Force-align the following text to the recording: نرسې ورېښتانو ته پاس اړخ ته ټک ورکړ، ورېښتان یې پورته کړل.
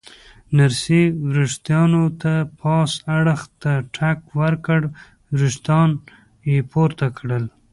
نرسې 0.57 1.01
ورېښتانو 1.27 2.03
ته 2.21 2.33
پاس 2.59 2.91
اړخ 3.17 3.41
ته 3.61 3.71
ټک 3.95 4.19
ورکړ، 4.39 4.81
ورېښتان 5.33 5.89
یې 6.51 6.57
پورته 6.71 7.05
کړل. 7.17 7.45